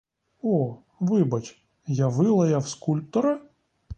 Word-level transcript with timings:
О, 0.53 0.55
вибач, 1.09 1.43
я 2.01 2.09
вилаяв 2.17 2.69
скульптора? 2.73 3.39